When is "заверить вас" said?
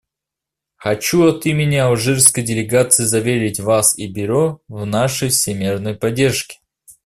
3.03-3.95